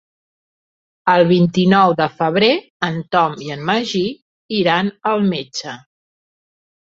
El 1.11 1.23
vint-i-nou 1.31 1.91
de 1.99 2.07
febrer 2.21 2.49
en 2.87 2.97
Tom 3.15 3.35
i 3.49 3.55
en 3.57 3.61
Magí 3.69 4.03
iran 4.61 4.89
al 5.11 5.23
metge. 5.35 5.77